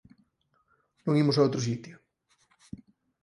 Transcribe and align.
Non 1.05 1.17
imos 1.21 1.37
a 1.37 1.43
outro 1.45 1.65
sitio. 1.67 1.95